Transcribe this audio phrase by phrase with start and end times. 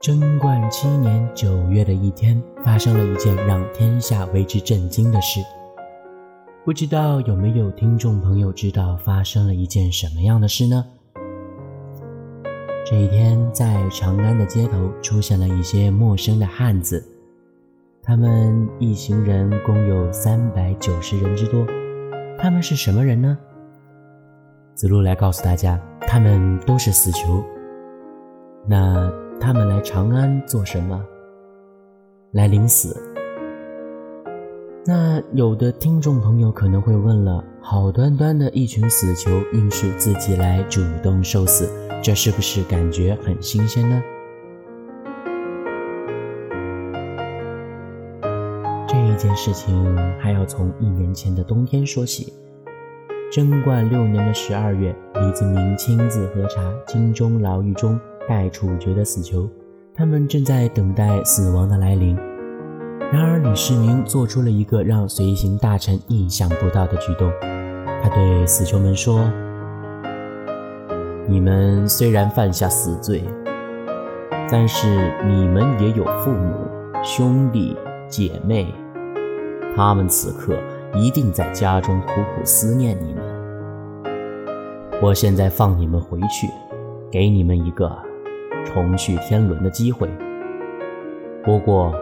[0.00, 5.42] 贞观七年九月的一天，发生了一件让天下为之震惊的事。
[6.64, 10.82] 不知道有没有听众朋友知道发生了一件什么样的事呢？
[12.86, 17.06] 这一天，在长安的街头出现了一些陌生的汉子，
[18.02, 21.66] 他们一行人共有三百九十人之多。
[22.38, 23.36] 他们是什么人呢？
[24.74, 27.44] 子路来告诉大家，他们都是死囚。
[28.66, 29.12] 那。
[29.40, 31.02] 他们来长安做什么？
[32.32, 32.94] 来领死。
[34.84, 41.70] 那有的听众朋友可能会问了：好端端的一群死囚，硬是自己来主动受死，
[42.02, 44.02] 这是不是感觉很新鲜呢？
[48.86, 52.32] 这一件事情还要从一年前的冬天说起。
[53.32, 57.98] 贞观六年的十二月，李子明亲自核查京中牢狱中。
[58.28, 59.48] 待处决的死囚，
[59.94, 62.16] 他们正在等待死亡的来临。
[63.12, 67.28] 然而，李世民做出了一个让随行大臣意想不到的举动。
[68.02, 69.28] 他对死囚们说
[71.26, 73.24] ：“你们虽然犯下死罪，
[74.48, 76.54] 但是你们也有父母、
[77.02, 77.76] 兄弟、
[78.08, 78.72] 姐妹，
[79.74, 80.56] 他们此刻
[80.94, 83.24] 一定在家中苦苦思念你们。
[85.02, 86.48] 我现在放你们回去，
[87.10, 87.90] 给你们一个。”
[88.64, 90.08] 重续天伦的机会。
[91.42, 91.94] 不过，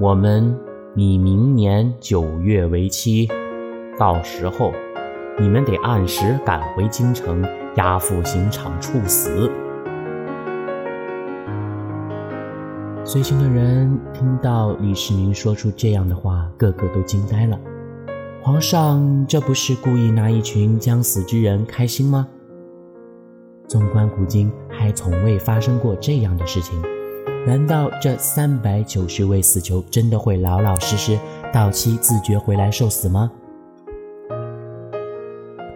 [0.00, 0.54] 我们
[0.94, 3.28] 以明年九月为期，
[3.98, 4.72] 到时候
[5.38, 7.44] 你们得按时赶回京城，
[7.76, 9.50] 押赴刑场处死。
[13.04, 17.58] 随行的人听到李世民说出这样的话，个个都惊呆了。
[18.42, 22.26] 皇上这不是故意拿一群将死之人开心吗？
[23.72, 26.78] 纵观古今，还从未发生过这样的事情。
[27.46, 31.18] 难道这三百九十位死囚真的会老老实实
[31.54, 33.32] 到期自觉回来受死吗？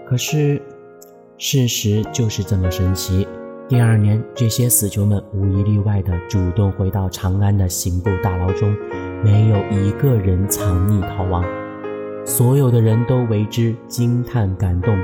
[0.06, 0.60] 可是，
[1.38, 3.26] 事实就是这么神奇。
[3.66, 8.76] 第二年，这些死囚们无一例外地主动回到长安的刑部大牢中，
[9.24, 11.42] 没有一个人藏匿逃亡，
[12.26, 14.94] 所有的人都为之惊叹感动。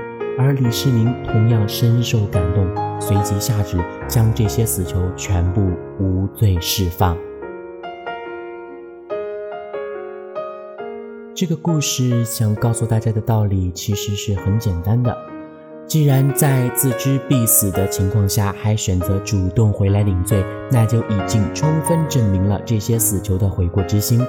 [0.43, 2.67] 而李世民同样深受感动，
[3.01, 5.63] 随即下旨将这些死囚全部
[6.01, 7.17] 无罪释放。
[11.33, 15.17] 这个故事想告诉大家的道理其实是很简单的：
[15.87, 24.21] 既然在自知必死的情况下还选择主动回来领罪，那就已经充分证明了这些死囚的悔过之心。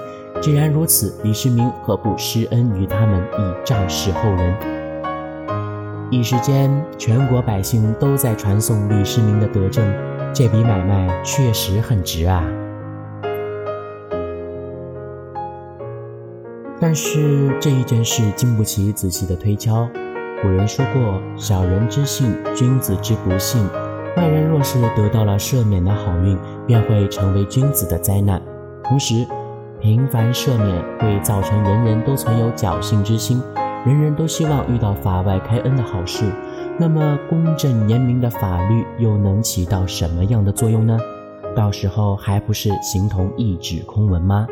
[0.42, 4.83] 既然如此，李世民何不施恩于他们，以昭示后人？
[6.14, 9.84] 一时间，全国百姓都在传颂李世民的德政，
[10.32, 12.44] 这笔买卖确实很值啊。
[16.80, 19.90] 但是这一件事经不起仔细的推敲。
[20.44, 23.68] 古人说过：“小人之幸，君子之不幸。”
[24.16, 26.38] 外人若是得到了赦免的好运，
[26.68, 28.40] 便会成为君子的灾难。
[28.84, 29.26] 同时，
[29.80, 33.42] 频繁赦免会造成人人都存有侥幸之心。
[33.86, 36.32] 人人都希望遇到法外开恩的好事，
[36.80, 40.98] 那么公正严明的法律又能起到什么样的作用呢？
[41.54, 44.48] 到时候还不是形同一纸空文吗？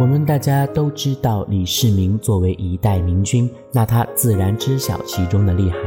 [0.00, 5.78] 我们大家都知道，李世民作为一代明君，那他自然知晓其中的厉害。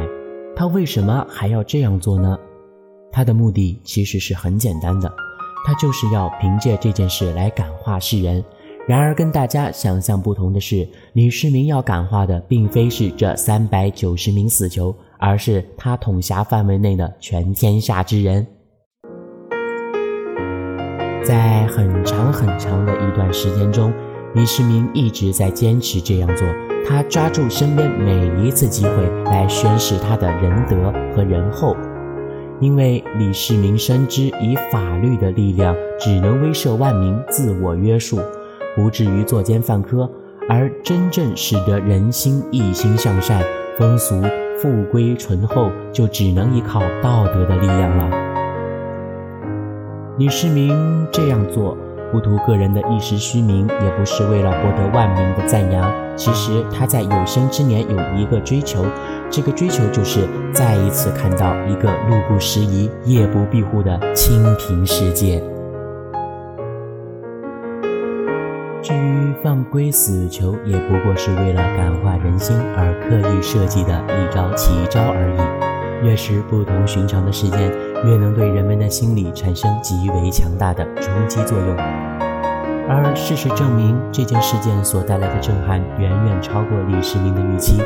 [0.56, 2.40] 他为什么还要这样做呢？
[3.12, 5.12] 他的目的其实是很简单的，
[5.68, 8.42] 他就是要凭借这件事来感化世人。
[8.90, 18.48] 然而，跟大家想象不同的是，李世民要感化的并非是这三百九十名死囚，而是他统辖范围内的全天下之人。
[21.24, 23.94] 在很长很长的一段时间中，
[24.34, 26.48] 李世民一直在坚持这样做。
[26.84, 31.78] 他抓住身边每一次机会来宣示他的仁德和仁厚，
[32.60, 38.20] 因为李世民深知以法律的力量只能威慑万民，自我约束。
[38.76, 40.10] 不至于作奸犯科，
[40.48, 43.44] 而真正使得人心一心向善、
[43.78, 44.22] 风俗
[44.58, 48.10] 富贵淳厚，就只能依靠道德的力量了。
[50.18, 51.78] 李世民这样做，
[52.12, 55.90] 不图个人的一时虚名，也不是为了博得万民的赞扬。
[56.18, 58.86] 其实他在有生之年有一个追求，
[59.30, 65.42] 这个追求就是再一次看到一个路不拾遗、夜不闭户的清平世界。
[69.40, 76.06] 至于放归死囚，也不过是为了感化人心而刻意设计的一招奇招而已。
[76.06, 77.72] 越是不同寻常的事件，
[78.06, 81.76] 越能对人们的心理产生极为强大的冲击作用。
[82.88, 87.82] 而事实证明，这件事件所带来的震撼远远超过李世民的预期。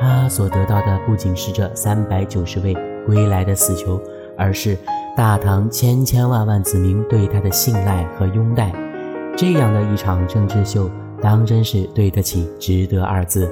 [0.00, 2.76] 他所得到的不仅是这三百九十位
[3.06, 4.00] 归来的死囚，
[4.36, 4.76] 而是
[5.16, 8.72] 大唐千千万万子民对他的信赖和拥戴。
[9.40, 10.90] 这样的一场政治秀，
[11.22, 13.48] 当真是对得起“值得”二字。